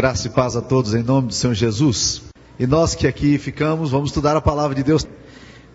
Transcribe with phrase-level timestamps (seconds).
[0.00, 2.22] Graça e paz a todos em nome do Senhor Jesus.
[2.58, 5.06] E nós que aqui ficamos, vamos estudar a palavra de Deus.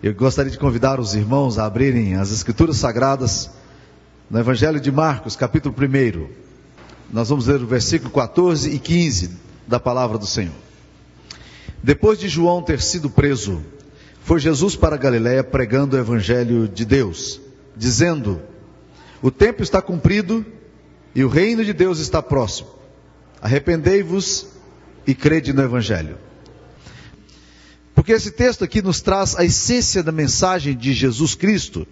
[0.02, 3.48] Eu gostaria de convidar os irmãos a abrirem as Escrituras Sagradas
[4.28, 6.26] no Evangelho de Marcos, capítulo 1.
[7.12, 9.30] Nós vamos ler o versículo 14 e 15
[9.64, 10.56] da palavra do Senhor.
[11.80, 13.62] Depois de João ter sido preso,
[14.24, 17.40] foi Jesus para Galiléia pregando o Evangelho de Deus,
[17.76, 18.42] dizendo:
[19.22, 20.44] O tempo está cumprido
[21.14, 22.74] e o reino de Deus está próximo.
[23.40, 24.46] Arrependei-vos
[25.06, 26.18] e crede no Evangelho.
[27.94, 31.86] Porque esse texto aqui nos traz a essência da mensagem de Jesus Cristo.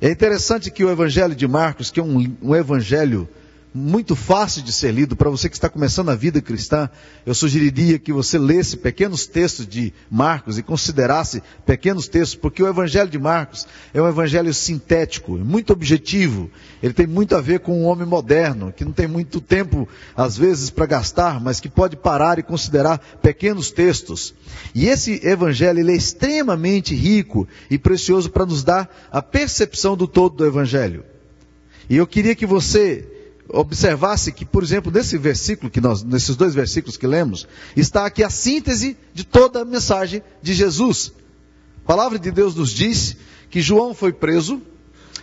[0.00, 3.28] É interessante que o Evangelho de Marcos, que é um, um evangelho
[3.76, 5.14] muito fácil de ser lido.
[5.14, 6.88] Para você que está começando a vida cristã,
[7.26, 12.66] eu sugeriria que você lesse pequenos textos de Marcos e considerasse pequenos textos, porque o
[12.66, 16.50] Evangelho de Marcos é um evangelho sintético, muito objetivo.
[16.82, 20.38] Ele tem muito a ver com um homem moderno, que não tem muito tempo, às
[20.38, 24.34] vezes, para gastar, mas que pode parar e considerar pequenos textos.
[24.74, 30.08] E esse Evangelho ele é extremamente rico e precioso para nos dar a percepção do
[30.08, 31.04] todo do Evangelho.
[31.90, 33.15] E eu queria que você
[33.56, 38.22] observasse que, por exemplo, nesse versículo que nós, nesses dois versículos que lemos, está aqui
[38.22, 41.12] a síntese de toda a mensagem de Jesus.
[41.82, 43.16] A palavra de Deus nos diz
[43.50, 44.60] que João foi preso,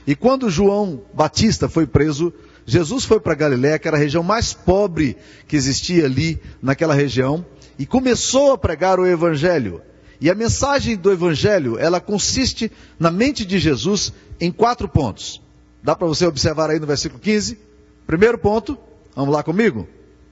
[0.07, 2.33] e quando João Batista foi preso,
[2.65, 5.15] Jesus foi para Galiléia, que era a região mais pobre
[5.47, 7.45] que existia ali naquela região,
[7.77, 9.81] e começou a pregar o evangelho.
[10.19, 15.41] E a mensagem do evangelho, ela consiste na mente de Jesus em quatro pontos.
[15.83, 17.72] Dá para você observar aí no versículo 15?
[18.05, 18.77] Primeiro ponto,
[19.15, 19.87] vamos lá comigo?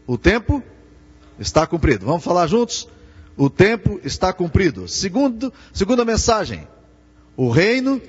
[0.05, 0.61] O tempo
[1.39, 2.05] está cumprido.
[2.05, 2.87] Vamos falar juntos?
[3.37, 4.87] O tempo está cumprido.
[4.87, 6.67] Segundo, segunda mensagem,
[7.35, 8.01] o reino.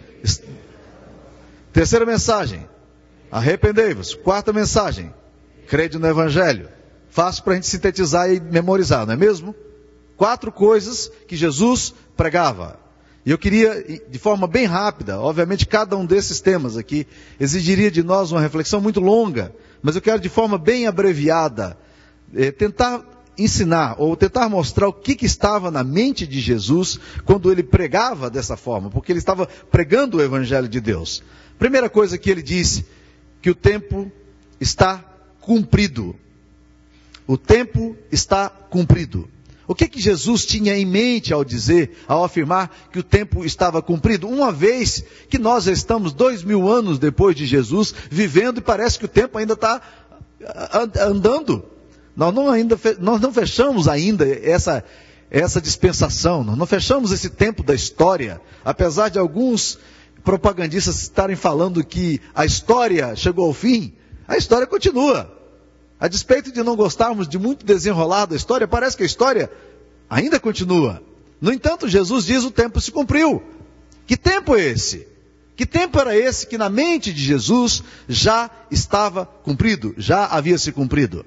[1.72, 2.68] Terceira mensagem,
[3.30, 4.14] arrependei-vos.
[4.14, 5.12] Quarta mensagem,
[5.66, 6.68] crede no Evangelho.
[7.08, 9.54] Fácil para a gente sintetizar e memorizar, não é mesmo?
[10.16, 12.78] Quatro coisas que Jesus pregava.
[13.24, 17.06] E eu queria, de forma bem rápida, obviamente cada um desses temas aqui
[17.38, 21.78] exigiria de nós uma reflexão muito longa, mas eu quero de forma bem abreviada
[22.34, 23.04] eh, tentar
[23.38, 28.28] ensinar ou tentar mostrar o que, que estava na mente de Jesus quando ele pregava
[28.28, 31.22] dessa forma, porque ele estava pregando o Evangelho de Deus.
[31.58, 32.84] Primeira coisa que ele disse,
[33.40, 34.10] que o tempo
[34.60, 35.04] está
[35.40, 36.14] cumprido.
[37.26, 39.28] O tempo está cumprido.
[39.72, 43.80] O que, que Jesus tinha em mente ao dizer, ao afirmar que o tempo estava
[43.80, 44.28] cumprido?
[44.28, 49.06] Uma vez que nós estamos dois mil anos depois de Jesus, vivendo e parece que
[49.06, 49.80] o tempo ainda está
[51.00, 51.64] andando.
[52.14, 54.84] Nós não, ainda, nós não fechamos ainda essa,
[55.30, 59.78] essa dispensação, nós não fechamos esse tempo da história, apesar de alguns
[60.22, 63.94] propagandistas estarem falando que a história chegou ao fim,
[64.28, 65.31] a história continua.
[66.02, 69.48] A despeito de não gostarmos de muito desenrolar da história, parece que a história
[70.10, 71.00] ainda continua.
[71.40, 73.40] No entanto, Jesus diz: o tempo se cumpriu.
[74.04, 75.06] Que tempo é esse?
[75.54, 80.72] Que tempo era esse que na mente de Jesus já estava cumprido, já havia se
[80.72, 81.24] cumprido?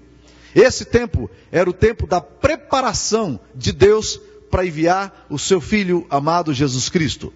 [0.54, 4.20] Esse tempo era o tempo da preparação de Deus
[4.52, 7.32] para enviar o seu filho amado Jesus Cristo.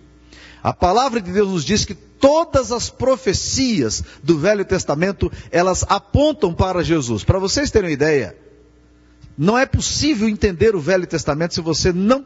[0.61, 6.53] A palavra de Deus nos diz que todas as profecias do Velho Testamento, elas apontam
[6.53, 7.23] para Jesus.
[7.23, 8.35] Para vocês terem uma ideia,
[9.37, 12.25] não é possível entender o Velho Testamento se você não,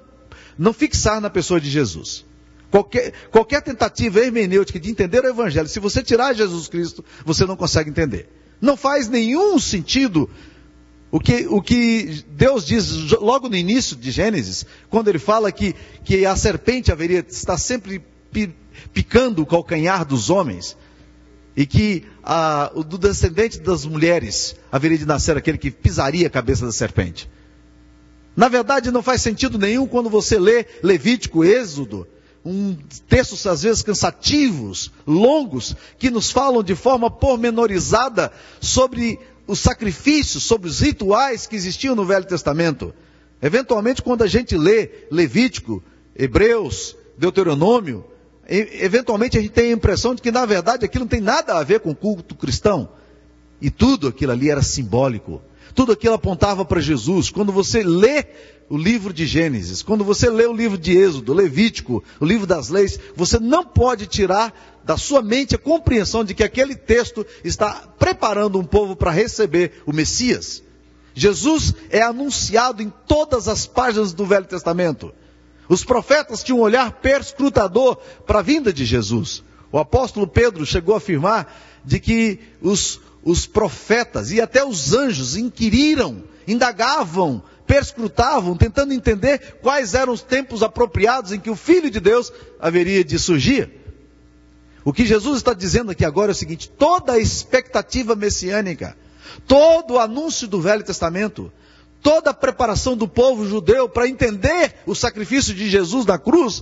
[0.57, 2.25] não fixar na pessoa de Jesus.
[2.71, 7.55] Qualquer, qualquer tentativa hermenêutica de entender o Evangelho, se você tirar Jesus Cristo, você não
[7.55, 8.27] consegue entender.
[8.59, 10.27] Não faz nenhum sentido
[11.11, 15.75] o que, o que Deus diz logo no início de Gênesis, quando ele fala que,
[16.03, 18.03] que a serpente haveria estar sempre
[18.93, 20.75] picando o calcanhar dos homens,
[21.55, 22.03] e que
[22.73, 27.29] o do descendente das mulheres haveria de nascer aquele que pisaria a cabeça da serpente.
[28.35, 32.07] Na verdade, não faz sentido nenhum quando você lê Levítico, Êxodo,
[32.43, 32.75] um
[33.07, 40.67] textos às vezes cansativos, longos, que nos falam de forma pormenorizada sobre os sacrifícios, sobre
[40.67, 42.93] os rituais que existiam no Velho Testamento.
[43.41, 45.83] Eventualmente, quando a gente lê Levítico,
[46.15, 48.03] Hebreus, Deuteronômio,
[48.47, 51.63] eventualmente a gente tem a impressão de que na verdade aquilo não tem nada a
[51.63, 52.89] ver com o culto cristão.
[53.61, 55.41] E tudo aquilo ali era simbólico.
[55.73, 57.29] Tudo aquilo apontava para Jesus.
[57.29, 58.25] Quando você lê
[58.69, 62.69] o livro de Gênesis, quando você lê o livro de Êxodo, Levítico, o livro das
[62.69, 64.53] leis, você não pode tirar
[64.83, 69.81] da sua mente a compreensão de que aquele texto está preparando um povo para receber
[69.85, 70.61] o Messias.
[71.13, 75.13] Jesus é anunciado em todas as páginas do Velho Testamento.
[75.73, 77.95] Os profetas tinham um olhar perscrutador
[78.27, 79.43] para a vinda de Jesus.
[79.71, 81.51] O apóstolo Pedro chegou a afirmar
[81.83, 89.95] de que os, os profetas e até os anjos inquiriram, indagavam, perscrutavam, tentando entender quais
[89.95, 93.71] eram os tempos apropriados em que o Filho de Deus haveria de surgir.
[94.85, 98.95] O que Jesus está dizendo aqui agora é o seguinte: toda a expectativa messiânica,
[99.47, 101.51] todo o anúncio do Velho Testamento,
[102.03, 106.61] toda a preparação do povo judeu para entender o sacrifício de Jesus na cruz,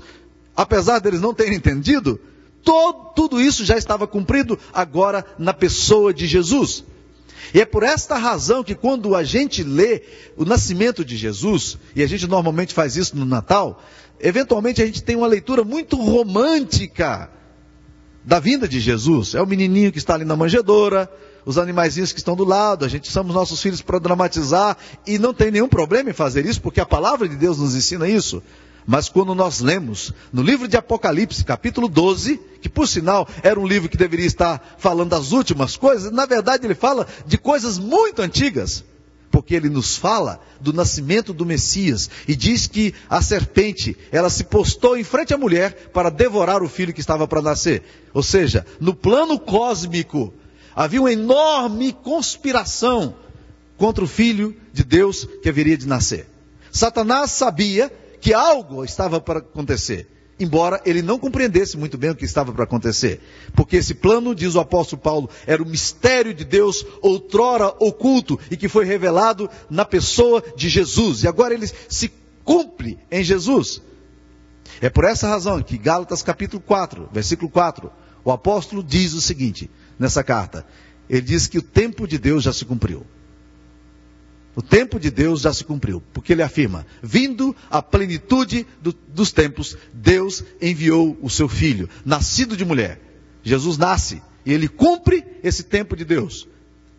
[0.56, 2.20] apesar deles não terem entendido,
[2.64, 6.84] todo, tudo isso já estava cumprido agora na pessoa de Jesus.
[7.54, 10.04] E é por esta razão que quando a gente lê
[10.38, 13.82] o nascimento de Jesus, e a gente normalmente faz isso no Natal,
[14.20, 17.30] eventualmente a gente tem uma leitura muito romântica
[18.24, 19.34] da vinda de Jesus.
[19.34, 21.12] É o menininho que está ali na manjedoura,
[21.46, 25.18] os animaizinhos que estão do lado, a gente chama os nossos filhos para dramatizar, e
[25.18, 28.42] não tem nenhum problema em fazer isso, porque a palavra de Deus nos ensina isso.
[28.86, 33.68] Mas quando nós lemos no livro de Apocalipse, capítulo 12, que por sinal era um
[33.68, 38.22] livro que deveria estar falando das últimas coisas, na verdade ele fala de coisas muito
[38.22, 38.84] antigas.
[39.30, 44.44] Porque ele nos fala do nascimento do Messias e diz que a serpente, ela se
[44.44, 47.82] postou em frente à mulher para devorar o filho que estava para nascer.
[48.14, 50.34] Ou seja, no plano cósmico,
[50.76, 53.16] havia uma enorme conspiração
[53.78, 56.28] contra o filho de Deus que haveria de nascer.
[56.72, 57.92] Satanás sabia
[58.22, 60.08] que algo estava para acontecer,
[60.40, 63.20] embora ele não compreendesse muito bem o que estava para acontecer.
[63.56, 68.56] Porque esse plano, diz o apóstolo Paulo, era o mistério de Deus outrora oculto e
[68.56, 71.24] que foi revelado na pessoa de Jesus.
[71.24, 72.12] E agora ele se
[72.46, 73.82] cumpre em Jesus.
[74.80, 77.92] É por essa razão que Gálatas capítulo 4, versículo 4,
[78.24, 79.70] o apóstolo diz o seguinte
[80.02, 80.66] nessa carta.
[81.08, 83.06] Ele diz que o tempo de Deus já se cumpriu.
[84.54, 89.32] O tempo de Deus já se cumpriu, porque ele afirma: vindo a plenitude do, dos
[89.32, 93.00] tempos, Deus enviou o seu filho, nascido de mulher.
[93.44, 96.48] Jesus nasce e ele cumpre esse tempo de Deus.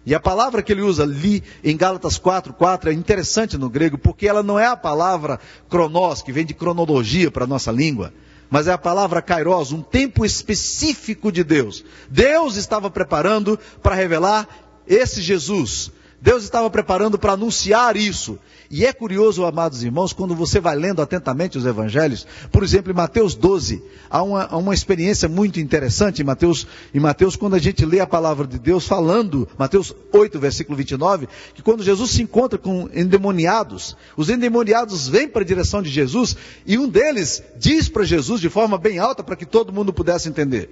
[0.05, 3.99] E a palavra que ele usa ali em Gálatas 4, 4 é interessante no grego,
[3.99, 5.39] porque ela não é a palavra
[5.69, 8.13] cronos, que vem de cronologia para a nossa língua,
[8.53, 11.83] mas é a palavra kairos, um tempo específico de Deus.
[12.11, 14.47] Deus estava preparando para revelar
[14.87, 15.91] esse Jesus,
[16.23, 18.39] Deus estava preparando para anunciar isso.
[18.71, 22.95] E é curioso, amados irmãos, quando você vai lendo atentamente os evangelhos, por exemplo, em
[22.95, 26.65] Mateus 12, há uma, há uma experiência muito interessante em Mateus,
[26.95, 31.29] em Mateus, quando a gente lê a palavra de Deus falando, Mateus 8, versículo 29,
[31.55, 36.37] que quando Jesus se encontra com endemoniados, os endemoniados vêm para a direção de Jesus
[36.65, 40.29] e um deles diz para Jesus de forma bem alta para que todo mundo pudesse
[40.29, 40.71] entender.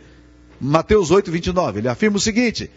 [0.60, 2.70] Mateus 8, 29, ele afirma o seguinte: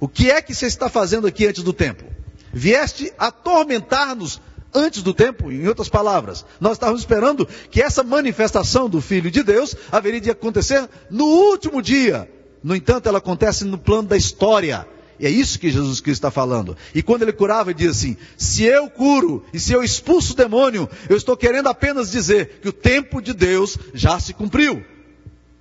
[0.00, 2.04] o que é que você está fazendo aqui antes do tempo?
[2.52, 4.40] Vieste atormentar-nos
[4.74, 6.44] antes do tempo, em outras palavras.
[6.60, 11.82] Nós estávamos esperando que essa manifestação do Filho de Deus haveria de acontecer no último
[11.82, 12.30] dia.
[12.62, 14.86] No entanto, ela acontece no plano da história.
[15.18, 16.76] E é isso que Jesus Cristo está falando.
[16.94, 20.36] E quando ele curava, ele diz assim: se eu curo e se eu expulso o
[20.36, 24.84] demônio, eu estou querendo apenas dizer que o tempo de Deus já se cumpriu.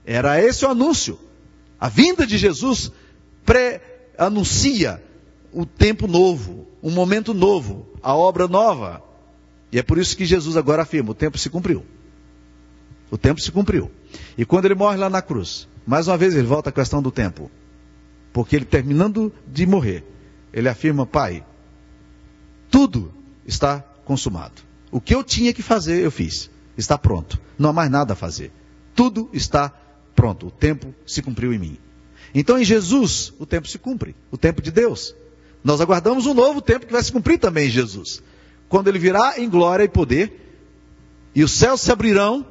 [0.06, 1.20] Era esse o anúncio.
[1.80, 2.92] A vinda de Jesus
[3.46, 5.04] pré anuncia
[5.52, 9.04] o tempo novo, um momento novo, a obra nova.
[9.72, 11.86] E é por isso que Jesus agora afirma: o tempo se cumpriu.
[13.10, 13.92] O tempo se cumpriu.
[14.38, 17.12] E quando ele morre lá na cruz, mais uma vez ele volta à questão do
[17.12, 17.50] tempo.
[18.34, 20.04] Porque ele terminando de morrer,
[20.54, 21.44] ele afirma: Pai,
[22.70, 23.12] tudo
[23.46, 24.62] está consumado.
[24.92, 26.50] O que eu tinha que fazer, eu fiz.
[26.78, 27.40] Está pronto.
[27.58, 28.52] Não há mais nada a fazer.
[28.94, 29.70] Tudo está
[30.16, 30.48] pronto.
[30.48, 31.78] O tempo se cumpriu em mim.
[32.34, 35.16] Então em Jesus o tempo se cumpre, o tempo de Deus.
[35.64, 38.22] Nós aguardamos um novo tempo que vai se cumprir também em Jesus.
[38.70, 40.48] Quando ele virá em glória e poder,
[41.34, 42.46] e os céus se abrirão,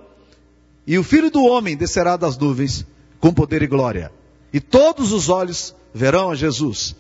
[0.87, 2.87] e o filho do homem descerá das nuvens
[3.18, 4.12] com poder e glória.
[4.52, 6.94] E todos os olhos verão a Jesus.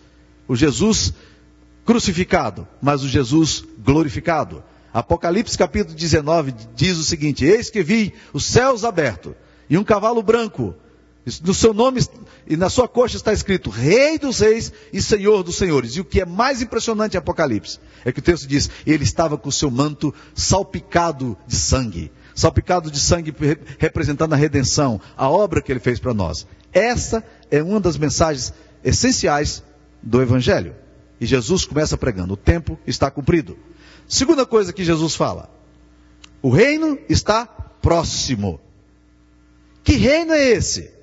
[0.48, 1.12] O Jesus
[1.84, 4.62] crucificado, mas o Jesus glorificado.
[4.92, 9.34] Apocalipse capítulo 19 diz o seguinte: Eis que vi os céus abertos
[9.68, 10.74] e um cavalo branco
[11.42, 12.00] no seu nome
[12.46, 15.96] e na sua coxa está escrito Rei dos Reis e Senhor dos Senhores.
[15.96, 19.36] E o que é mais impressionante em Apocalipse é que o texto diz: ele estava
[19.36, 22.12] com o seu manto salpicado de sangue.
[22.32, 23.34] Salpicado de sangue
[23.78, 26.46] representando a redenção, a obra que ele fez para nós.
[26.72, 28.52] Essa é uma das mensagens
[28.84, 29.64] essenciais
[30.02, 30.76] do Evangelho.
[31.20, 33.58] E Jesus começa pregando: o tempo está cumprido.
[34.06, 35.50] Segunda coisa que Jesus fala:
[36.40, 38.60] o reino está próximo.
[39.82, 40.94] Que reino é esse?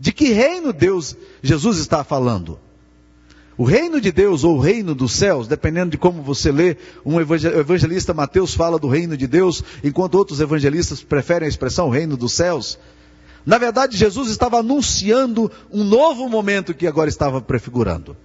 [0.00, 2.58] De que reino Deus, Jesus está falando?
[3.58, 7.20] O reino de Deus ou o reino dos céus, dependendo de como você lê, um
[7.20, 12.32] evangelista Mateus fala do reino de Deus, enquanto outros evangelistas preferem a expressão reino dos
[12.32, 12.78] céus.
[13.44, 18.16] Na verdade, Jesus estava anunciando um novo momento que agora estava prefigurando.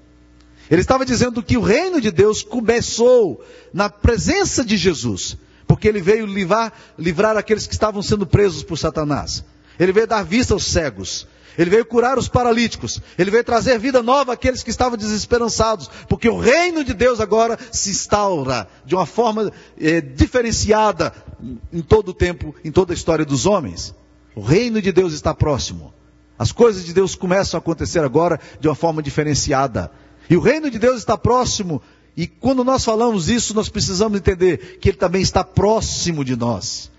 [0.71, 5.99] Ele estava dizendo que o reino de Deus começou na presença de Jesus, porque ele
[5.99, 9.43] veio livrar, livrar aqueles que estavam sendo presos por Satanás.
[9.77, 11.27] Ele veio dar vista aos cegos.
[11.57, 13.01] Ele veio curar os paralíticos.
[13.17, 15.89] Ele veio trazer vida nova àqueles que estavam desesperançados.
[16.09, 21.13] Porque o reino de Deus agora se instaura de uma forma é, diferenciada
[21.71, 23.93] em todo o tempo, em toda a história dos homens.
[24.35, 25.93] O reino de Deus está próximo.
[26.37, 29.89] As coisas de Deus começam a acontecer agora de uma forma diferenciada.
[30.29, 31.81] E o reino de Deus está próximo.
[32.17, 36.91] E quando nós falamos isso, nós precisamos entender que Ele também está próximo de nós.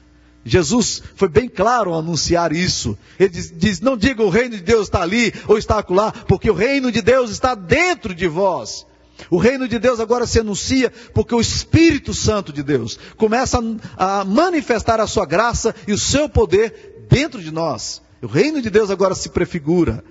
[0.47, 2.97] Jesus foi bem claro ao anunciar isso.
[3.19, 6.49] Ele diz, diz, não diga o reino de Deus está ali ou está acolá, porque
[6.49, 8.87] o reino de Deus está dentro de vós.
[9.29, 13.59] O reino de Deus agora se anuncia porque o Espírito Santo de Deus começa
[13.97, 18.01] a, manifestar a sua graça e o seu poder dentro de nós.
[18.23, 20.05] O reino de Deus agora se prefigura.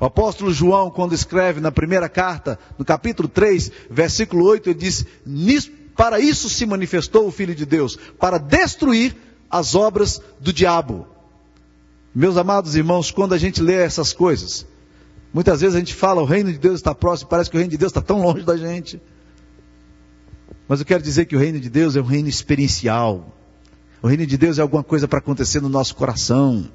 [0.00, 5.04] O apóstolo João, quando escreve na primeira carta, no capítulo 3, versículo 8, ele diz:
[5.96, 9.16] Para isso se manifestou o Filho de Deus, para destruir
[9.52, 11.06] as obras do diabo.
[12.14, 14.66] Meus amados irmãos, quando a gente lê essas coisas,
[15.32, 17.70] muitas vezes a gente fala: o reino de Deus está próximo, parece que o reino
[17.70, 19.00] de Deus está tão longe da gente.
[20.66, 23.36] Mas eu quero dizer que o reino de Deus é um reino experiencial.
[24.02, 26.68] O reino de Deus é alguma coisa para acontecer no nosso coração.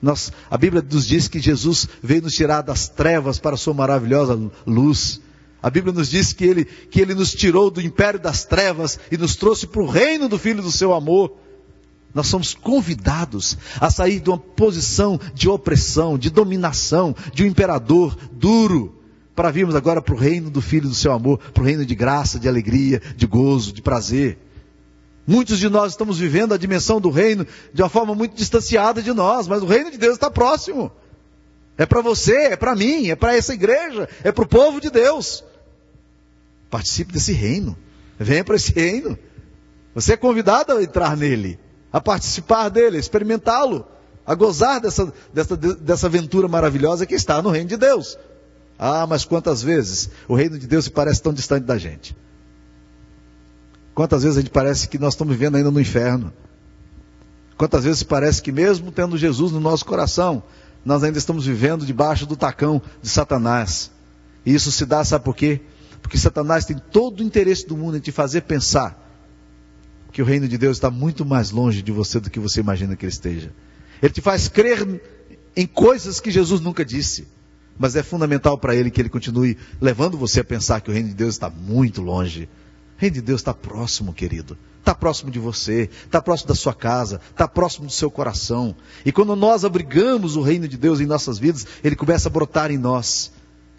[0.00, 3.74] Nós, a Bíblia nos diz que Jesus veio nos tirar das trevas para a sua
[3.74, 5.20] maravilhosa luz.
[5.62, 9.16] A Bíblia nos diz que ele, que ele nos tirou do império das trevas e
[9.16, 11.36] nos trouxe para o reino do Filho do seu amor.
[12.14, 18.16] Nós somos convidados a sair de uma posição de opressão, de dominação, de um imperador
[18.32, 18.98] duro,
[19.34, 21.94] para virmos agora para o reino do Filho do seu amor, para o reino de
[21.94, 24.38] graça, de alegria, de gozo, de prazer.
[25.26, 29.12] Muitos de nós estamos vivendo a dimensão do reino de uma forma muito distanciada de
[29.12, 30.92] nós, mas o reino de Deus está próximo.
[31.78, 34.90] É para você, é para mim, é para essa igreja, é para o povo de
[34.90, 35.42] Deus.
[36.68, 37.76] Participe desse reino.
[38.18, 39.18] Venha para esse reino.
[39.94, 41.58] Você é convidado a entrar nele,
[41.92, 43.86] a participar dele, a experimentá-lo,
[44.24, 48.16] a gozar dessa, dessa, dessa aventura maravilhosa que está no reino de Deus.
[48.78, 52.16] Ah, mas quantas vezes o reino de Deus se parece tão distante da gente?
[53.94, 56.32] Quantas vezes a gente parece que nós estamos vivendo ainda no inferno?
[57.58, 60.42] Quantas vezes parece que mesmo tendo Jesus no nosso coração,
[60.84, 63.90] nós ainda estamos vivendo debaixo do tacão de Satanás.
[64.46, 65.60] E isso se dá, sabe por quê?
[66.00, 69.01] Porque Satanás tem todo o interesse do mundo em te fazer pensar
[70.12, 72.94] que o reino de Deus está muito mais longe de você do que você imagina
[72.94, 73.52] que ele esteja.
[74.02, 75.00] Ele te faz crer
[75.56, 77.26] em coisas que Jesus nunca disse.
[77.78, 81.08] Mas é fundamental para ele que ele continue levando você a pensar que o reino
[81.08, 82.48] de Deus está muito longe
[83.02, 84.56] reino de Deus está próximo, querido.
[84.78, 88.76] Está próximo de você, está próximo da sua casa, está próximo do seu coração.
[89.04, 92.70] E quando nós abrigamos o reino de Deus em nossas vidas, ele começa a brotar
[92.70, 93.31] em nós.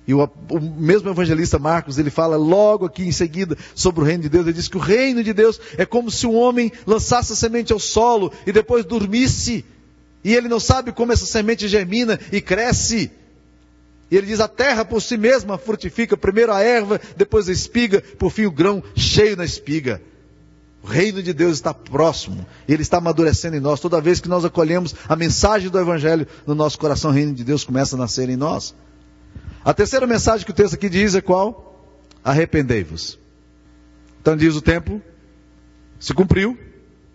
[0.05, 4.23] E o, o, mesmo evangelista Marcos, ele fala logo aqui em seguida sobre o reino
[4.23, 4.45] de Deus.
[4.45, 7.71] Ele diz que o reino de Deus é como se um homem lançasse a semente
[7.71, 9.63] ao solo e depois dormisse.
[10.23, 13.11] E ele não sabe como essa semente germina e cresce.
[14.11, 18.01] E ele diz: a terra por si mesma frutifica, primeiro a erva, depois a espiga,
[18.19, 20.01] por fim o grão cheio na espiga.
[20.83, 23.79] O reino de Deus está próximo, ele está amadurecendo em nós.
[23.79, 27.43] Toda vez que nós acolhemos a mensagem do Evangelho no nosso coração, o reino de
[27.45, 28.75] Deus começa a nascer em nós.
[29.63, 31.87] A terceira mensagem que o texto aqui diz é qual?
[32.23, 33.17] Arrependei-vos.
[34.21, 35.01] Então diz o tempo,
[35.99, 36.57] se cumpriu,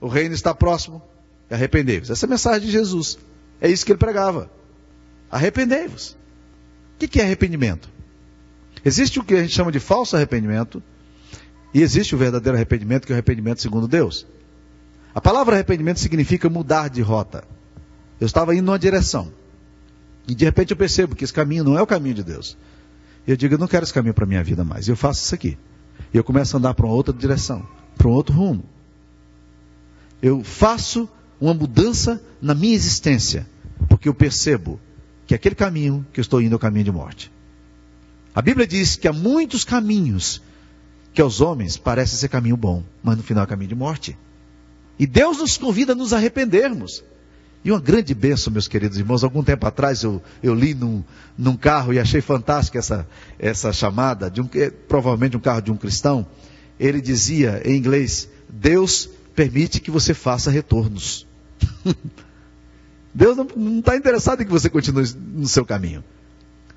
[0.01, 1.03] o reino está próximo,
[1.51, 2.11] arrependei-vos.
[2.11, 3.19] Essa é a mensagem de Jesus.
[3.61, 4.51] É isso que ele pregava.
[5.31, 6.17] Arrependei-vos.
[6.95, 7.89] O que é arrependimento?
[8.85, 10.83] Existe o que a gente chama de falso arrependimento
[11.75, 14.27] e existe o verdadeiro arrependimento, que é o arrependimento segundo Deus.
[15.15, 17.45] A palavra arrependimento significa mudar de rota.
[18.21, 19.33] Eu estava indo numa direção
[20.29, 22.57] e de repente eu percebo que esse caminho não é o caminho de Deus.
[23.27, 24.87] Eu digo, eu não quero esse caminho para a minha vida mais.
[24.87, 25.57] Eu faço isso aqui.
[26.13, 27.67] E eu começo a andar para uma outra direção,
[27.97, 28.65] para um outro rumo.
[30.23, 31.09] Eu faço
[31.41, 33.47] uma mudança na minha existência,
[33.89, 34.79] porque eu percebo
[35.27, 37.33] que aquele caminho que eu estou indo é o caminho de morte.
[38.35, 40.43] A Bíblia diz que há muitos caminhos
[41.13, 44.17] que aos homens parece ser caminho bom, mas no final é caminho de morte.
[44.99, 47.03] E Deus nos convida a nos arrependermos.
[47.65, 51.03] E uma grande bênção, meus queridos irmãos, algum tempo atrás eu, eu li num,
[51.37, 53.07] num carro e achei fantástica essa,
[53.39, 54.49] essa chamada, de um,
[54.87, 56.27] provavelmente um carro de um cristão.
[56.79, 61.27] Ele dizia em inglês: Deus permite que você faça retornos.
[63.13, 66.05] Deus não está interessado em que você continue no seu caminho.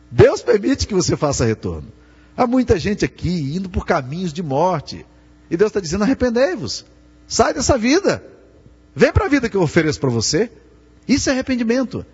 [0.10, 1.88] Deus permite que você faça retorno.
[2.36, 5.06] Há muita gente aqui indo por caminhos de morte.
[5.50, 6.86] E Deus está dizendo: arrependei-vos.
[7.28, 8.24] Sai dessa vida.
[8.96, 10.50] Vem para a vida que eu ofereço para você.
[11.08, 12.06] Isso é arrependimento.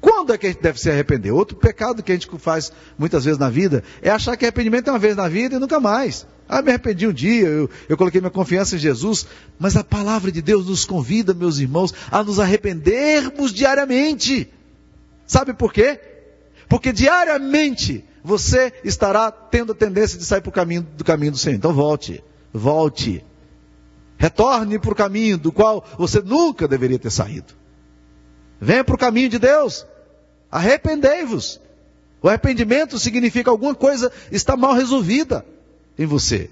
[0.00, 1.30] Quando é que a gente deve se arrepender?
[1.30, 4.92] Outro pecado que a gente faz muitas vezes na vida é achar que arrependimento é
[4.92, 6.26] uma vez na vida e nunca mais.
[6.48, 9.26] Ah, me arrependi um dia, eu, eu coloquei minha confiança em Jesus,
[9.60, 14.52] mas a palavra de Deus nos convida, meus irmãos, a nos arrependermos diariamente.
[15.24, 16.00] Sabe por quê?
[16.68, 21.38] Porque diariamente você estará tendo a tendência de sair para o caminho do caminho do
[21.38, 21.54] Senhor.
[21.54, 23.24] Então volte, volte.
[24.18, 27.61] Retorne para o caminho do qual você nunca deveria ter saído.
[28.64, 29.84] Venha para o caminho de Deus.
[30.48, 31.60] Arrependei-vos.
[32.22, 35.44] O arrependimento significa alguma coisa está mal resolvida
[35.98, 36.48] em você.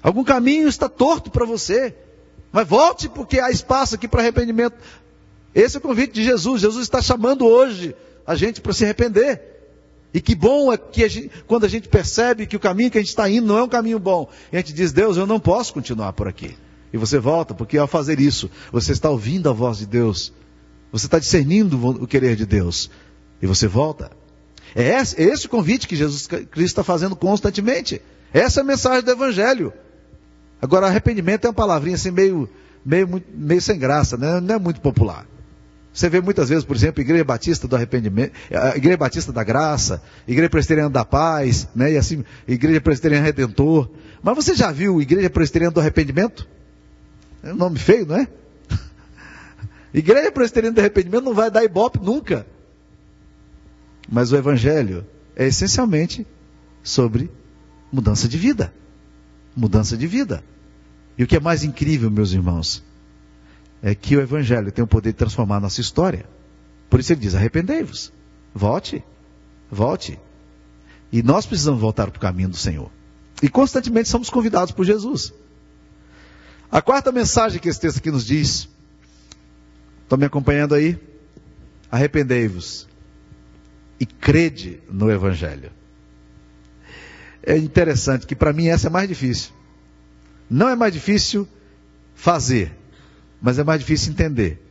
[0.00, 1.92] Algum caminho está torto para você.
[2.52, 4.76] Mas volte porque há espaço aqui para arrependimento.
[5.52, 6.60] Esse é o convite de Jesus.
[6.60, 9.42] Jesus está chamando hoje a gente para se arrepender.
[10.14, 12.98] E que bom é que a gente, quando a gente percebe que o caminho que
[12.98, 14.30] a gente está indo não é um caminho bom.
[14.52, 16.56] E a gente diz, Deus, eu não posso continuar por aqui.
[16.92, 20.32] E você volta, porque ao fazer isso, você está ouvindo a voz de Deus.
[20.92, 22.90] Você está discernindo o querer de Deus.
[23.40, 24.10] E você volta.
[24.74, 28.00] É esse, é o convite que Jesus Cristo está fazendo constantemente.
[28.32, 29.72] Essa é a mensagem do Evangelho.
[30.60, 32.48] Agora, arrependimento é uma palavrinha assim meio,
[32.84, 34.40] meio, meio sem graça, né?
[34.40, 35.26] não é muito popular.
[35.92, 38.32] Você vê muitas vezes, por exemplo, Igreja Batista do Arrependimento,
[38.74, 41.92] Igreja Batista da Graça, Igreja Presbiteriana da Paz, né?
[41.92, 43.88] e assim, Igreja Presbiteriana Redentor.
[44.22, 46.46] Mas você já viu Igreja Presbiteriana do Arrependimento?
[47.42, 48.28] É um nome feio, não é?
[49.96, 52.46] Igreja Presbiteriana do Arrependimento não vai dar ibope nunca.
[54.06, 56.26] Mas o Evangelho é essencialmente
[56.82, 57.30] sobre
[57.90, 58.74] mudança de vida.
[59.56, 60.44] Mudança de vida.
[61.16, 62.84] E o que é mais incrível, meus irmãos,
[63.82, 66.26] é que o Evangelho tem o poder de transformar a nossa história.
[66.90, 68.12] Por isso ele diz: arrependei-vos,
[68.54, 69.02] volte,
[69.70, 70.20] volte.
[71.10, 72.90] E nós precisamos voltar para o caminho do Senhor.
[73.42, 75.32] E constantemente somos convidados por Jesus.
[76.70, 78.68] A quarta mensagem que esse texto aqui nos diz,
[80.06, 80.98] estão me acompanhando aí?
[81.90, 82.88] Arrependei-vos
[83.98, 85.70] e crede no Evangelho.
[87.42, 89.52] É interessante que para mim essa é mais difícil.
[90.48, 91.46] Não é mais difícil
[92.14, 92.72] fazer,
[93.40, 94.62] mas é mais difícil entender.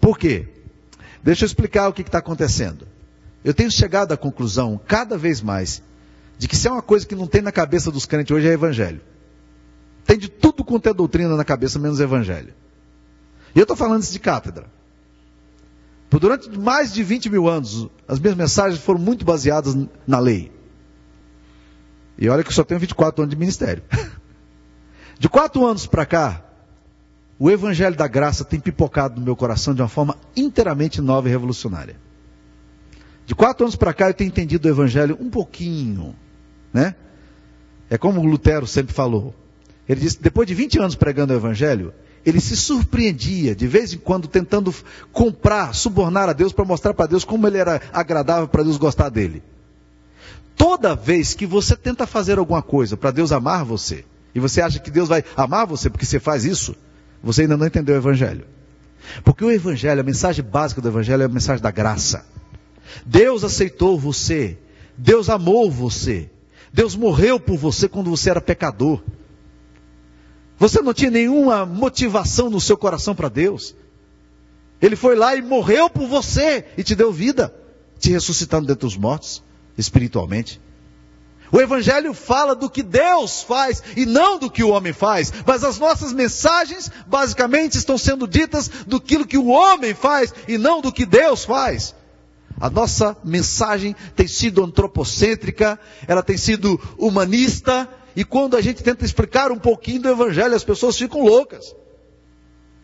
[0.00, 0.48] Por quê?
[1.22, 2.86] Deixa eu explicar o que está acontecendo.
[3.42, 5.82] Eu tenho chegado à conclusão, cada vez mais,
[6.38, 8.52] de que se é uma coisa que não tem na cabeça dos crentes hoje é
[8.52, 9.00] evangelho.
[10.04, 12.52] Tem de tudo quanto é doutrina na cabeça, menos evangelho.
[13.54, 14.66] E eu estou falando isso de cátedra.
[16.18, 20.52] Durante mais de 20 mil anos, as minhas mensagens foram muito baseadas na lei.
[22.16, 23.82] E olha que eu só tenho 24 anos de ministério.
[25.16, 26.44] De quatro anos para cá,
[27.38, 31.30] o Evangelho da Graça tem pipocado no meu coração de uma forma inteiramente nova e
[31.30, 31.96] revolucionária.
[33.24, 36.16] De quatro anos para cá eu tenho entendido o Evangelho um pouquinho,
[36.72, 36.96] né?
[37.88, 39.34] É como o Lutero sempre falou.
[39.88, 43.98] Ele disse, depois de 20 anos pregando o Evangelho, ele se surpreendia, de vez em
[43.98, 44.74] quando, tentando
[45.12, 49.10] comprar, subornar a Deus para mostrar para Deus como ele era agradável para Deus gostar
[49.10, 49.42] dele.
[50.56, 54.78] Toda vez que você tenta fazer alguma coisa para Deus amar você, e você acha
[54.78, 56.74] que Deus vai amar você porque você faz isso,
[57.22, 58.46] você ainda não entendeu o Evangelho.
[59.22, 62.24] Porque o Evangelho, a mensagem básica do Evangelho é a mensagem da graça.
[63.04, 64.56] Deus aceitou você,
[64.96, 66.30] Deus amou você,
[66.72, 69.02] Deus morreu por você quando você era pecador.
[70.58, 73.74] Você não tinha nenhuma motivação no seu coração para Deus.
[74.80, 77.54] Ele foi lá e morreu por você e te deu vida,
[77.98, 79.42] te ressuscitando dentre os mortos
[79.76, 80.60] espiritualmente.
[81.50, 85.32] O Evangelho fala do que Deus faz e não do que o homem faz.
[85.46, 90.80] Mas as nossas mensagens, basicamente, estão sendo ditas do que o homem faz e não
[90.80, 91.94] do que Deus faz.
[92.60, 99.04] A nossa mensagem tem sido antropocêntrica, ela tem sido humanista, e quando a gente tenta
[99.04, 101.74] explicar um pouquinho do Evangelho, as pessoas ficam loucas.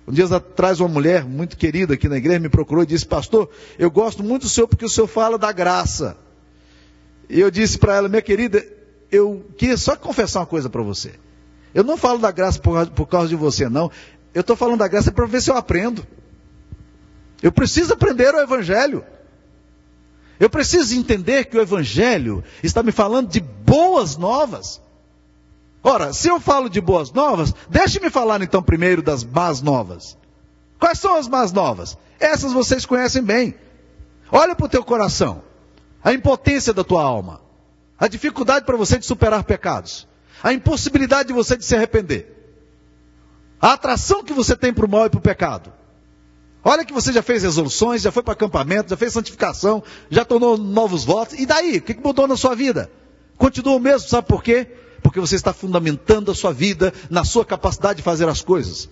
[0.06, 3.48] Um dia atrás, uma mulher muito querida aqui na igreja me procurou e disse: Pastor,
[3.78, 6.16] eu gosto muito do senhor porque o senhor fala da graça.
[7.28, 8.64] E eu disse para ela, minha querida,
[9.10, 11.12] eu queria só confessar uma coisa para você.
[11.72, 13.88] Eu não falo da graça por, por causa de você, não.
[14.34, 16.04] Eu estou falando da graça para ver se eu aprendo.
[17.40, 19.04] Eu preciso aprender o Evangelho.
[20.40, 24.80] Eu preciso entender que o Evangelho está me falando de boas novas.
[25.82, 30.16] Ora, se eu falo de boas novas, deixe-me falar então primeiro das más novas.
[30.78, 31.96] Quais são as más novas?
[32.18, 33.54] Essas vocês conhecem bem.
[34.30, 35.42] Olha para o teu coração
[36.02, 37.40] a impotência da tua alma,
[37.98, 40.08] a dificuldade para você de superar pecados,
[40.42, 42.54] a impossibilidade de você de se arrepender,
[43.60, 45.72] a atração que você tem para o mal e para o pecado.
[46.64, 50.56] Olha que você já fez resoluções, já foi para acampamento, já fez santificação, já tornou
[50.58, 51.78] novos votos, e daí?
[51.78, 52.90] O que mudou na sua vida?
[53.36, 54.66] Continua o mesmo, sabe por quê?
[55.02, 58.88] Porque você está fundamentando a sua vida na sua capacidade de fazer as coisas.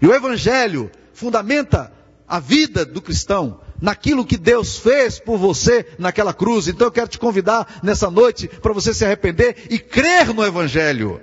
[0.00, 1.92] E o Evangelho fundamenta
[2.26, 6.68] a vida do cristão naquilo que Deus fez por você naquela cruz.
[6.68, 11.20] Então eu quero te convidar nessa noite para você se arrepender e crer no Evangelho.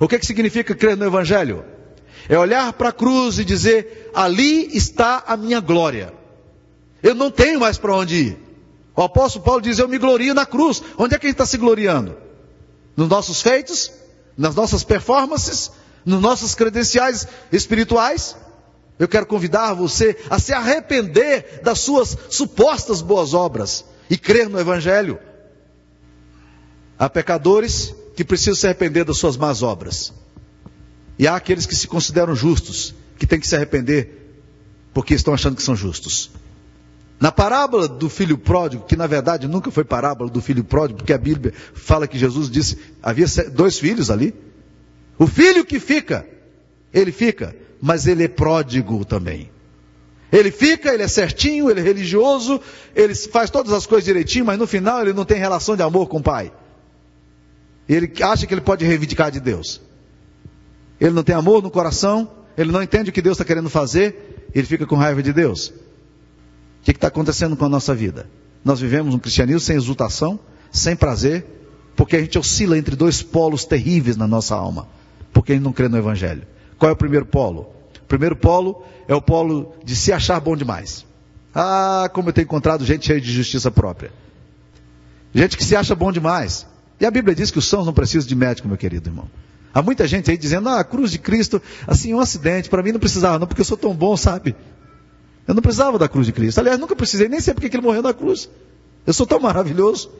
[0.00, 1.64] O que, que significa crer no Evangelho?
[2.28, 6.12] É olhar para a cruz e dizer: ali está a minha glória.
[7.02, 8.38] Eu não tenho mais para onde ir.
[8.94, 10.82] O apóstolo Paulo diz: Eu me glorio na cruz.
[10.96, 12.16] Onde é que ele está se gloriando?
[12.96, 13.90] Nos nossos feitos?
[14.36, 15.70] Nas nossas performances?
[16.04, 18.36] Nos nossos credenciais espirituais?
[18.98, 24.60] Eu quero convidar você a se arrepender das suas supostas boas obras e crer no
[24.60, 25.18] Evangelho.
[26.98, 30.12] Há pecadores que precisam se arrepender das suas más obras.
[31.18, 34.22] E há aqueles que se consideram justos, que têm que se arrepender
[34.92, 36.30] porque estão achando que são justos.
[37.22, 41.12] Na parábola do filho pródigo, que na verdade nunca foi parábola do filho pródigo, porque
[41.12, 44.34] a Bíblia fala que Jesus disse, havia dois filhos ali.
[45.16, 46.26] O filho que fica,
[46.92, 49.52] ele fica, mas ele é pródigo também.
[50.32, 52.60] Ele fica, ele é certinho, ele é religioso,
[52.92, 56.08] ele faz todas as coisas direitinho, mas no final ele não tem relação de amor
[56.08, 56.52] com o pai.
[57.88, 59.80] Ele acha que ele pode reivindicar de Deus.
[61.00, 64.48] Ele não tem amor no coração, ele não entende o que Deus está querendo fazer,
[64.52, 65.72] ele fica com raiva de Deus.
[66.82, 68.28] O que está acontecendo com a nossa vida?
[68.64, 70.38] Nós vivemos um cristianismo sem exultação,
[70.70, 71.46] sem prazer,
[71.94, 74.88] porque a gente oscila entre dois polos terríveis na nossa alma,
[75.32, 76.42] porque a gente não crê no Evangelho.
[76.76, 77.72] Qual é o primeiro polo?
[78.02, 81.06] O primeiro polo é o polo de se achar bom demais.
[81.54, 84.12] Ah, como eu tenho encontrado gente cheia de justiça própria.
[85.32, 86.66] Gente que se acha bom demais.
[86.98, 89.28] E a Bíblia diz que os sãos não precisam de médico, meu querido irmão.
[89.72, 92.92] Há muita gente aí dizendo, ah, a cruz de Cristo, assim, um acidente, para mim
[92.92, 94.54] não precisava, não, porque eu sou tão bom, sabe?
[95.46, 96.58] Eu não precisava da cruz de Cristo.
[96.58, 98.48] Aliás, nunca precisei, nem sei porque ele morreu na cruz.
[99.06, 100.10] Eu sou tão maravilhoso.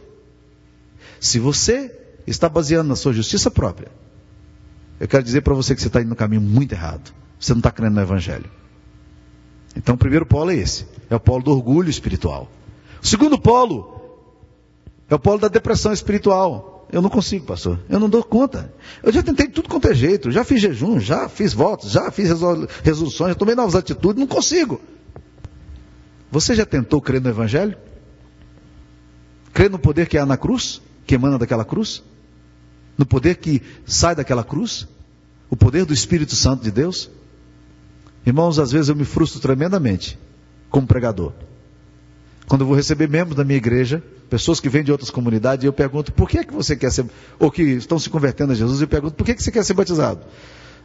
[1.21, 3.89] Se você está baseando na sua justiça própria,
[4.99, 7.13] eu quero dizer para você que você está indo no caminho muito errado.
[7.39, 8.51] Você não está crendo no Evangelho.
[9.77, 12.49] Então, o primeiro polo é esse: é o polo do orgulho espiritual.
[13.03, 14.01] O segundo polo
[15.09, 16.87] é o polo da depressão espiritual.
[16.93, 17.81] Eu não consigo, pastor.
[17.89, 18.73] Eu não dou conta.
[19.03, 20.31] Eu já tentei tudo quanto é jeito.
[20.31, 22.29] Já fiz jejum, já fiz votos, já fiz
[22.83, 24.21] resoluções, já tomei novas atitudes.
[24.21, 24.81] Não consigo.
[26.33, 27.77] Você já tentou crer no Evangelho?
[29.53, 30.83] Crer no poder que há na cruz?
[31.07, 32.03] Que emana daquela cruz?
[32.99, 34.89] No poder que sai daquela cruz?
[35.53, 37.11] o poder do Espírito Santo de Deus?
[38.25, 40.19] Irmãos, às vezes eu me frustro tremendamente
[40.71, 41.35] como pregador.
[42.49, 45.73] Quando eu vou receber membros da minha igreja, pessoas que vêm de outras comunidades, eu
[45.73, 47.05] pergunto, por que é que você quer ser,
[47.39, 49.63] ou que estão se convertendo a Jesus, eu pergunto, por que, é que você quer
[49.63, 50.21] ser batizado?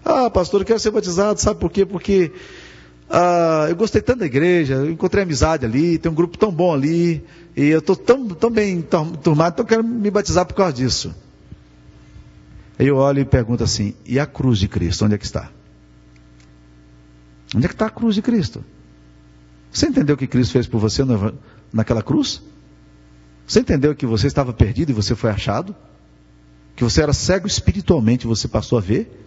[0.03, 1.85] Ah, pastor, eu quero ser batizado, sabe por quê?
[1.85, 2.33] Porque
[3.09, 6.73] ah, eu gostei tanto da igreja, eu encontrei amizade ali, tem um grupo tão bom
[6.73, 7.23] ali,
[7.55, 11.15] e eu estou tão, tão bem turmado, então eu quero me batizar por causa disso.
[12.77, 15.49] Aí eu olho e pergunto assim: e a cruz de Cristo, onde é que está?
[17.55, 18.63] Onde é que está a cruz de Cristo?
[19.71, 21.03] Você entendeu o que Cristo fez por você
[21.71, 22.41] naquela cruz?
[23.47, 25.75] Você entendeu que você estava perdido e você foi achado?
[26.75, 29.26] Que você era cego espiritualmente e você passou a ver?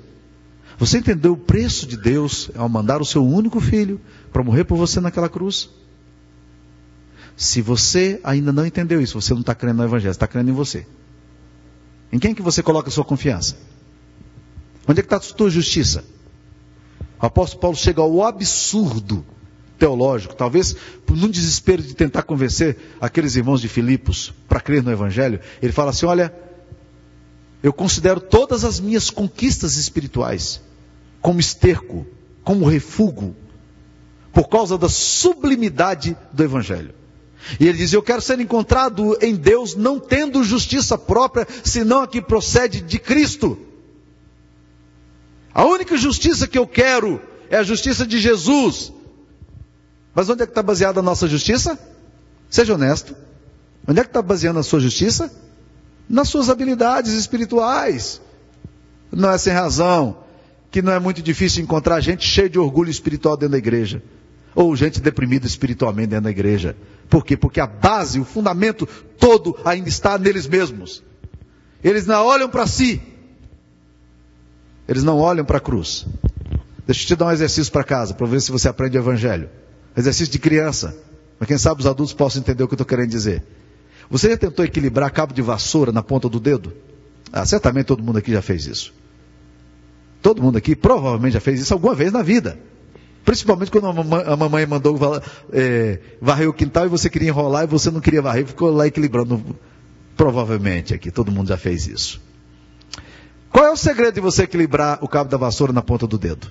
[0.81, 4.01] Você entendeu o preço de Deus ao mandar o seu único filho
[4.33, 5.69] para morrer por você naquela cruz?
[7.37, 10.55] Se você ainda não entendeu isso, você não está crendo no Evangelho, está crendo em
[10.55, 10.87] você.
[12.11, 13.59] Em quem que você coloca a sua confiança?
[14.89, 16.03] Onde é que está a sua justiça?
[17.21, 19.23] O apóstolo Paulo chega ao absurdo
[19.79, 20.75] teológico, talvez
[21.11, 25.41] num desespero de tentar convencer aqueles irmãos de Filipos para crer no Evangelho.
[25.61, 26.35] Ele fala assim: Olha,
[27.63, 30.63] eu considero todas as minhas conquistas espirituais
[31.21, 32.07] como esterco,
[32.43, 33.37] como refúgio,
[34.33, 36.95] por causa da sublimidade do Evangelho.
[37.59, 42.09] E ele diz: Eu quero ser encontrado em Deus, não tendo justiça própria, senão a
[42.09, 43.59] que procede de Cristo.
[45.53, 48.93] A única justiça que eu quero é a justiça de Jesus.
[50.15, 51.79] Mas onde é que está baseada a nossa justiça?
[52.49, 53.17] Seja honesto.
[53.87, 55.33] Onde é que está baseando a sua justiça?
[56.09, 58.21] Nas suas habilidades espirituais.
[59.11, 60.20] Não é sem razão
[60.71, 64.03] que não é muito difícil encontrar gente cheia de orgulho espiritual dentro da igreja.
[64.55, 66.77] Ou gente deprimida espiritualmente dentro da igreja.
[67.09, 67.37] Por quê?
[67.37, 68.87] Porque a base, o fundamento
[69.19, 71.03] todo ainda está neles mesmos.
[71.83, 73.01] Eles não olham para si.
[74.87, 76.07] Eles não olham para a cruz.
[76.87, 79.49] Deixa eu te dar um exercício para casa, para ver se você aprende o evangelho.
[79.97, 80.97] Exercício de criança.
[81.39, 83.43] Mas quem sabe os adultos possam entender o que eu estou querendo dizer.
[84.11, 86.73] Você já tentou equilibrar cabo de vassoura na ponta do dedo?
[87.33, 88.93] Ah, certamente todo mundo aqui já fez isso.
[90.23, 92.59] Todo mundo aqui provavelmente já fez isso alguma vez na vida.
[93.25, 94.99] Principalmente quando a mamãe, a mamãe mandou
[95.53, 98.87] é, varrer o quintal e você queria enrolar e você não queria varrer, ficou lá
[98.87, 99.43] equilibrando.
[100.17, 102.21] Provavelmente aqui, todo mundo já fez isso.
[103.51, 106.51] Qual é o segredo de você equilibrar o cabo da vassoura na ponta do dedo?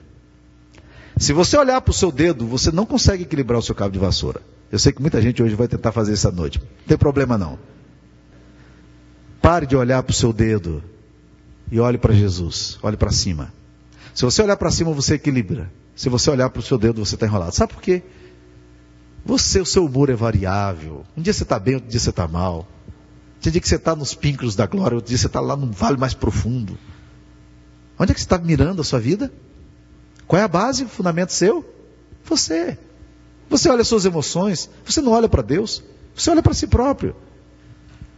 [1.17, 3.99] Se você olhar para o seu dedo, você não consegue equilibrar o seu cabo de
[3.99, 4.41] vassoura.
[4.71, 6.59] Eu sei que muita gente hoje vai tentar fazer isso à noite.
[6.59, 7.59] Não tem problema não.
[9.41, 10.83] Pare de olhar para o seu dedo
[11.71, 12.77] e olhe para Jesus.
[12.81, 13.58] Olhe para cima.
[14.13, 15.71] Se você olhar para cima, você equilibra.
[15.95, 17.53] Se você olhar para o seu dedo, você está enrolado.
[17.53, 18.03] Sabe por quê?
[19.25, 21.05] Você, o seu humor é variável.
[21.15, 22.67] Um dia você está bem, outro dia você está mal.
[23.41, 25.71] Tem dia que você está nos píncaros da glória, outro dia você está lá num
[25.71, 26.77] vale mais profundo.
[27.97, 29.31] Onde é que você está mirando a sua vida?
[30.25, 31.65] Qual é a base, o fundamento seu?
[32.25, 32.77] Você.
[33.49, 35.83] Você olha as suas emoções, você não olha para Deus,
[36.15, 37.15] você olha para si próprio.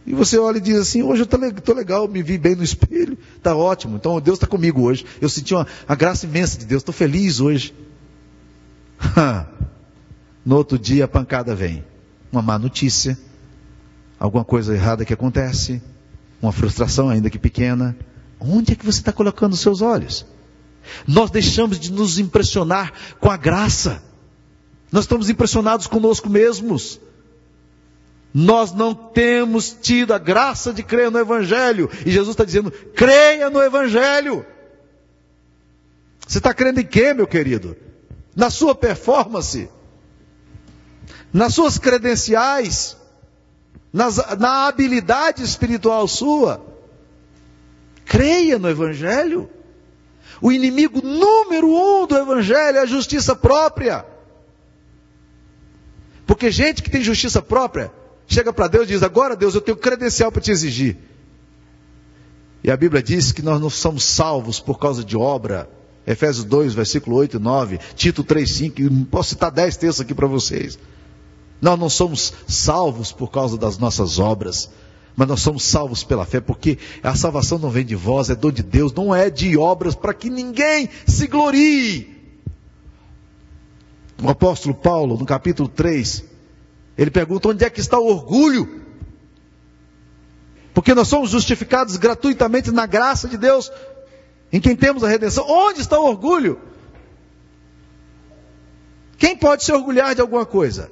[0.06, 3.16] E você olha e diz assim: hoje eu estou legal, me vi bem no espelho,
[3.36, 3.96] está ótimo.
[3.96, 5.06] Então Deus está comigo hoje.
[5.20, 7.74] Eu senti uma, graça imensa de Deus, estou feliz hoje.
[10.44, 11.84] no outro dia a pancada vem.
[12.32, 13.18] Uma má notícia,
[14.18, 15.82] alguma coisa errada que acontece,
[16.40, 17.96] uma frustração ainda que pequena.
[18.40, 20.26] Onde é que você está colocando os seus olhos?
[21.06, 24.02] Nós deixamos de nos impressionar com a graça.
[24.90, 27.00] Nós estamos impressionados conosco mesmos.
[28.34, 31.90] Nós não temos tido a graça de crer no Evangelho.
[32.06, 34.44] E Jesus está dizendo: creia no Evangelho.
[36.26, 37.76] Você está crendo em quê, meu querido?
[38.34, 39.68] Na sua performance?
[41.30, 42.96] Nas suas credenciais?
[43.92, 46.64] Nas, na habilidade espiritual sua?
[48.06, 49.50] Creia no Evangelho.
[50.40, 54.06] O inimigo número um do Evangelho é a justiça própria.
[56.26, 57.92] Porque gente que tem justiça própria,
[58.32, 60.96] chega para Deus e diz: Agora, Deus, eu tenho credencial para te exigir.
[62.64, 65.68] E a Bíblia diz que nós não somos salvos por causa de obra.
[66.04, 70.26] Efésios 2, versículo 8 e 9, Tito 3, 5, posso citar 10 textos aqui para
[70.26, 70.76] vocês.
[71.60, 74.68] Nós não somos salvos por causa das nossas obras,
[75.14, 78.50] mas nós somos salvos pela fé, porque a salvação não vem de vós, é dom
[78.50, 82.10] de Deus, não é de obras para que ninguém se glorie.
[84.20, 86.31] O apóstolo Paulo, no capítulo 3,
[86.96, 88.82] ele pergunta onde é que está o orgulho?
[90.74, 93.70] Porque nós somos justificados gratuitamente na graça de Deus,
[94.52, 95.44] em quem temos a redenção.
[95.48, 96.60] Onde está o orgulho?
[99.18, 100.90] Quem pode se orgulhar de alguma coisa?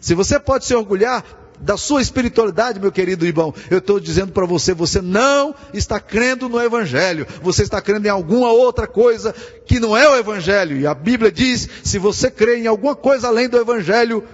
[0.00, 1.24] Se você pode se orgulhar,
[1.60, 6.48] da sua espiritualidade, meu querido irmão, eu estou dizendo para você, você não está crendo
[6.48, 10.78] no Evangelho, você está crendo em alguma outra coisa que não é o Evangelho.
[10.78, 14.24] E a Bíblia diz: se você crê em alguma coisa além do Evangelho,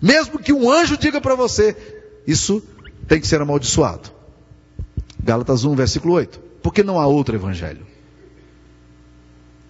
[0.00, 1.76] mesmo que um anjo diga para você,
[2.26, 2.62] isso
[3.08, 4.10] tem que ser amaldiçoado.
[5.22, 6.40] Gálatas 1, versículo 8.
[6.62, 7.86] Porque não há outro Evangelho.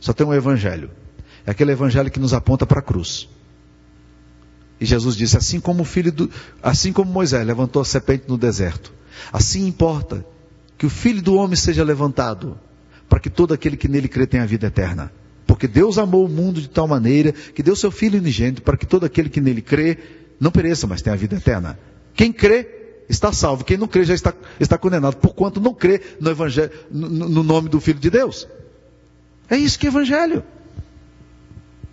[0.00, 0.90] Só tem um Evangelho.
[1.46, 3.28] É aquele Evangelho que nos aponta para a cruz.
[4.80, 6.30] E Jesus disse: assim como o filho do,
[6.62, 8.92] assim como Moisés levantou a serpente no deserto,
[9.32, 10.24] assim importa
[10.76, 12.58] que o filho do homem seja levantado,
[13.08, 15.10] para que todo aquele que nele crê tenha vida eterna.
[15.46, 18.84] Porque Deus amou o mundo de tal maneira que deu seu filho unigênito para que
[18.84, 19.96] todo aquele que nele crê
[20.38, 21.78] não pereça, mas tenha a vida eterna.
[22.14, 26.30] Quem crê está salvo, quem não crê já está, está condenado, porquanto não crê no,
[26.30, 28.48] evangelho, no, no nome do Filho de Deus.
[29.48, 30.42] É isso que é evangelho.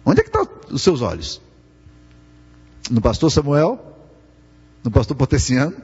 [0.05, 1.41] Onde é que estão os seus olhos?
[2.89, 3.79] no pastor Samuel,
[4.83, 5.75] no pastor Poteciano,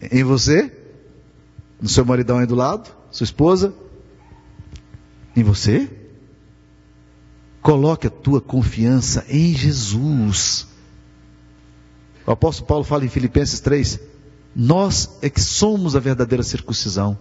[0.00, 0.72] em você,
[1.80, 3.74] no seu maridão aí do lado, sua esposa,
[5.34, 5.90] em você.
[7.66, 10.68] Coloque a tua confiança em Jesus.
[12.24, 13.98] O apóstolo Paulo fala em Filipenses 3:
[14.54, 17.18] Nós é que somos a verdadeira circuncisão.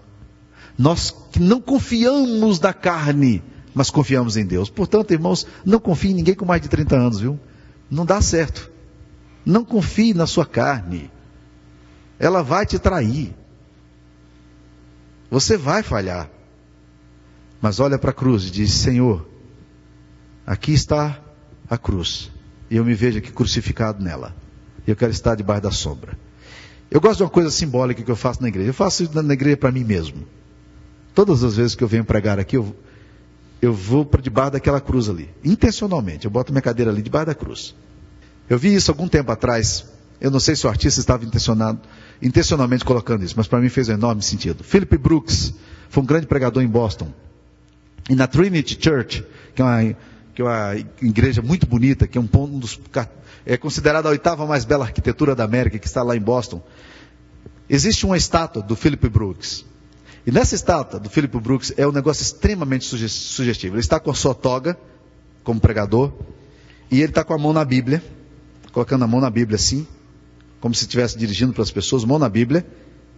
[0.77, 3.41] Nós que não confiamos na carne,
[3.73, 4.69] mas confiamos em Deus.
[4.69, 7.39] Portanto, irmãos, não confie em ninguém com mais de 30 anos, viu?
[7.89, 8.69] Não dá certo.
[9.43, 11.09] Não confie na sua carne.
[12.19, 13.33] Ela vai te trair.
[15.31, 16.29] Você vai falhar.
[17.59, 19.33] Mas olha para a cruz e diz: Senhor,
[20.45, 21.19] aqui está
[21.69, 22.31] a cruz.
[22.69, 24.35] E eu me vejo aqui crucificado nela.
[24.85, 26.17] E eu quero estar debaixo da sombra.
[26.89, 28.69] Eu gosto de uma coisa simbólica que eu faço na igreja.
[28.69, 30.25] Eu faço isso na igreja para mim mesmo.
[31.13, 32.75] Todas as vezes que eu venho pregar aqui, eu,
[33.61, 35.29] eu vou para debaixo daquela cruz ali.
[35.43, 36.25] Intencionalmente.
[36.25, 37.75] Eu boto minha cadeira ali debaixo da cruz.
[38.49, 39.85] Eu vi isso algum tempo atrás.
[40.21, 41.79] Eu não sei se o artista estava intencionado,
[42.21, 44.63] intencionalmente colocando isso, mas para mim fez um enorme sentido.
[44.63, 45.53] Philip Brooks
[45.89, 47.11] foi um grande pregador em Boston.
[48.09, 49.95] E na Trinity Church, que é uma,
[50.35, 52.77] que é uma igreja muito bonita, que é um, um dos,
[53.45, 56.61] é considerada a oitava mais bela arquitetura da América, que está lá em Boston,
[57.69, 59.63] existe uma estátua do Philip Brooks.
[60.27, 63.75] E nessa estátua do Philip Brooks é um negócio extremamente sugestivo.
[63.75, 64.77] Ele está com a sua toga,
[65.41, 66.11] como pregador,
[66.91, 68.03] e ele está com a mão na Bíblia,
[68.73, 69.87] colocando a mão na Bíblia assim,
[70.59, 72.65] como se estivesse dirigindo para as pessoas, mão na Bíblia,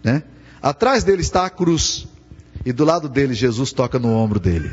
[0.04, 0.22] né?
[0.62, 2.08] Atrás dele está a cruz,
[2.64, 4.70] e do lado dele Jesus toca no ombro dele.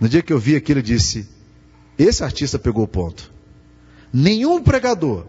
[0.00, 1.28] No dia que eu vi aquilo, eu disse:
[1.98, 3.32] esse artista pegou o ponto.
[4.12, 5.26] Nenhum pregador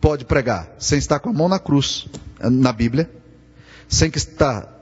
[0.00, 2.06] pode pregar sem estar com a mão na cruz,
[2.40, 3.10] na Bíblia,
[3.88, 4.72] sem que estar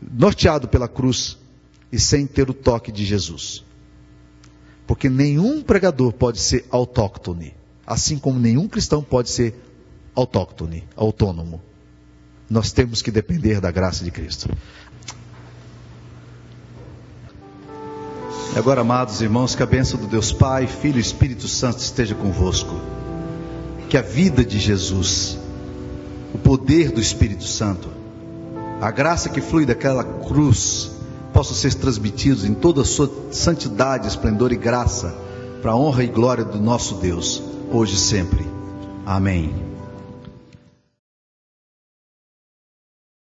[0.00, 1.36] norteado pela cruz
[1.92, 3.64] e sem ter o toque de Jesus.
[4.86, 7.54] Porque nenhum pregador pode ser autóctone,
[7.86, 9.54] assim como nenhum cristão pode ser
[10.14, 11.60] autóctone, autônomo.
[12.48, 14.48] Nós temos que depender da graça de Cristo.
[18.54, 22.14] E agora, amados irmãos, que a bênção do Deus Pai, Filho e Espírito Santo esteja
[22.16, 22.74] convosco.
[23.88, 25.38] Que a vida de Jesus,
[26.34, 27.88] o poder do Espírito Santo,
[28.80, 30.90] a graça que flui daquela cruz,
[31.32, 35.14] possam ser transmitidos em toda a sua santidade, esplendor e graça,
[35.62, 38.44] para a honra e glória do nosso Deus, hoje e sempre.
[39.06, 39.69] Amém.